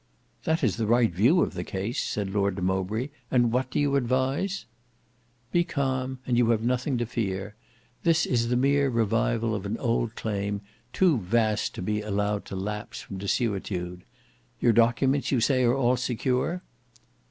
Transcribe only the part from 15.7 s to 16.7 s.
all secure?"